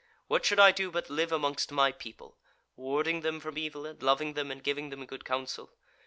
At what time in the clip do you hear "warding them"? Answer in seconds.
2.75-3.39